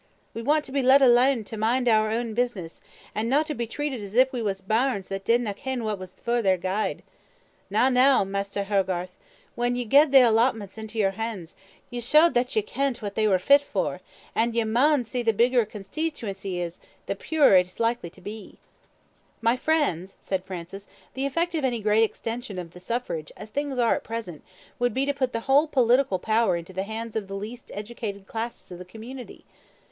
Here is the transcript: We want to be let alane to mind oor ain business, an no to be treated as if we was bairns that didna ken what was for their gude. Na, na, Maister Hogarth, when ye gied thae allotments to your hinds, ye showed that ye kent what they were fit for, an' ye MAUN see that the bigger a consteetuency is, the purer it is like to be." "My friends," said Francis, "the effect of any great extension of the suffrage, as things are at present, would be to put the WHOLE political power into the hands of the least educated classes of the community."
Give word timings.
We 0.33 0.41
want 0.41 0.65
to 0.65 0.71
be 0.71 0.81
let 0.81 1.03
alane 1.03 1.43
to 1.45 1.57
mind 1.57 1.87
oor 1.87 2.09
ain 2.09 2.33
business, 2.33 2.81
an 3.13 3.29
no 3.29 3.43
to 3.43 3.53
be 3.53 3.67
treated 3.67 4.01
as 4.01 4.15
if 4.15 4.33
we 4.33 4.41
was 4.41 4.59
bairns 4.59 5.09
that 5.09 5.23
didna 5.23 5.53
ken 5.53 5.83
what 5.83 5.99
was 5.99 6.15
for 6.15 6.41
their 6.41 6.57
gude. 6.57 7.03
Na, 7.69 7.87
na, 7.87 8.23
Maister 8.23 8.63
Hogarth, 8.63 9.19
when 9.53 9.75
ye 9.75 9.85
gied 9.85 10.11
thae 10.11 10.23
allotments 10.23 10.73
to 10.73 10.97
your 10.97 11.11
hinds, 11.11 11.53
ye 11.91 11.99
showed 12.01 12.33
that 12.33 12.55
ye 12.55 12.63
kent 12.63 13.03
what 13.03 13.13
they 13.13 13.27
were 13.27 13.37
fit 13.37 13.61
for, 13.61 14.01
an' 14.33 14.53
ye 14.55 14.63
MAUN 14.63 15.03
see 15.03 15.21
that 15.21 15.33
the 15.33 15.37
bigger 15.37 15.61
a 15.61 15.65
consteetuency 15.67 16.57
is, 16.59 16.79
the 17.05 17.13
purer 17.15 17.55
it 17.57 17.67
is 17.67 17.79
like 17.79 18.01
to 18.01 18.21
be." 18.21 18.57
"My 19.39 19.55
friends," 19.55 20.17
said 20.19 20.43
Francis, 20.45 20.87
"the 21.13 21.27
effect 21.27 21.53
of 21.53 21.63
any 21.63 21.79
great 21.79 22.01
extension 22.03 22.57
of 22.57 22.73
the 22.73 22.79
suffrage, 22.79 23.31
as 23.37 23.51
things 23.51 23.77
are 23.77 23.93
at 23.93 24.03
present, 24.03 24.41
would 24.79 24.95
be 24.95 25.05
to 25.05 25.13
put 25.13 25.31
the 25.31 25.41
WHOLE 25.41 25.67
political 25.67 26.17
power 26.17 26.55
into 26.55 26.73
the 26.73 26.81
hands 26.89 27.15
of 27.15 27.27
the 27.27 27.35
least 27.35 27.69
educated 27.75 28.25
classes 28.25 28.71
of 28.71 28.79
the 28.79 28.83
community." 28.85 29.45